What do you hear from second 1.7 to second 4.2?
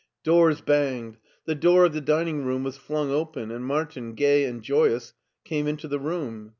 of the dining room was flung open and Martin,